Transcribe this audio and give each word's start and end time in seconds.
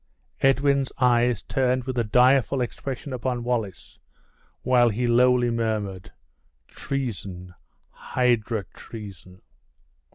Edwin's 0.41 0.91
eyes 0.97 1.43
turned 1.43 1.83
with 1.83 1.95
a 1.95 2.03
direful 2.03 2.59
expression 2.61 3.13
upon 3.13 3.43
Wallace, 3.43 3.99
while 4.63 4.89
he 4.89 5.05
lowly 5.05 5.51
murmured: 5.51 6.11
"Treason! 6.67 7.53
hydra 7.91 8.63
treason!" 8.73 9.43